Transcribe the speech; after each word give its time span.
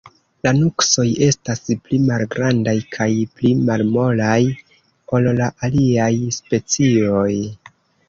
La 0.45 0.51
nuksoj 0.59 1.03
estas 1.25 1.61
pli 1.89 1.99
malgrandaj 2.07 2.75
kaj 2.97 3.09
pli 3.37 3.53
malmolaj, 3.69 4.41
ol 5.19 5.33
la 5.45 5.55
aliaj 5.71 6.13
specioj. 6.43 7.33